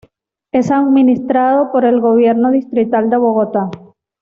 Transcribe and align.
Es 0.51 0.71
administrado 0.71 1.71
por 1.71 1.85
el 1.85 2.01
gobierno 2.01 2.49
distrital 2.49 3.11
de 3.11 3.17
Bogotá. 3.17 3.69